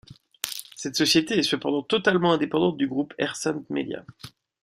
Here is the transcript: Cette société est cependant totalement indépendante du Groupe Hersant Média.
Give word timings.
Cette 0.75 0.95
société 0.95 1.37
est 1.37 1.43
cependant 1.43 1.83
totalement 1.83 2.33
indépendante 2.33 2.75
du 2.75 2.87
Groupe 2.87 3.13
Hersant 3.19 3.63
Média. 3.69 4.03